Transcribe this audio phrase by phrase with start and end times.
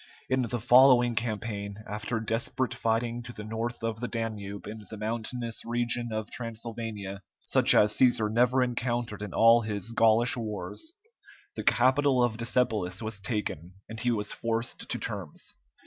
[0.29, 4.97] In the following campaign, after desperate fighting to the north of the Danube in the
[4.97, 10.93] mountainous region of Transylvania, such as Cæsar never encountered in all his Gaulish wars,
[11.55, 15.53] the capital of Decebalus was taken, and he was forced to terms.